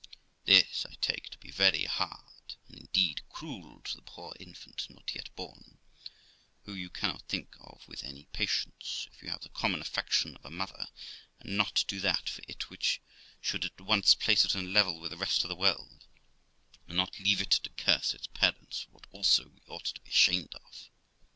This 0.45 0.83
I 0.83 0.95
take 0.99 1.29
to 1.29 1.37
be 1.37 1.51
very 1.51 1.85
hard, 1.85 2.55
and, 2.67 2.75
indeed, 2.79 3.21
cruel 3.29 3.81
to 3.81 3.95
the 3.95 4.01
poor 4.01 4.33
infant 4.39 4.89
not 4.89 5.13
yet 5.13 5.29
born, 5.35 5.77
who 6.63 6.73
you 6.73 6.89
cannot 6.89 7.27
think 7.27 7.55
of 7.59 7.87
with 7.87 8.03
any 8.03 8.25
patience, 8.33 9.07
if 9.13 9.21
you 9.21 9.29
have 9.29 9.41
the 9.43 9.49
common 9.49 9.79
affection 9.79 10.35
of 10.35 10.43
a 10.43 10.49
mother, 10.49 10.87
and 11.39 11.55
not 11.55 11.85
do 11.87 11.99
that 11.99 12.29
for 12.29 12.41
it 12.47 12.71
which 12.71 12.99
should 13.41 13.63
at 13.63 13.79
once 13.79 14.15
place 14.15 14.43
it 14.43 14.55
on 14.55 14.65
a 14.65 14.69
level 14.69 14.99
with 14.99 15.11
the 15.11 15.17
rest 15.17 15.43
of 15.43 15.49
the 15.49 15.55
world, 15.55 16.07
and 16.87 16.97
not 16.97 17.19
leave 17.19 17.39
it 17.39 17.51
to 17.51 17.69
curse 17.69 18.15
its 18.15 18.25
parents 18.25 18.79
for 18.81 18.89
what 18.93 19.07
also 19.11 19.49
we 19.49 19.61
ought 19.67 19.85
to 19.85 20.01
be 20.01 20.09
ashamed 20.09 20.55
of. 20.55 20.89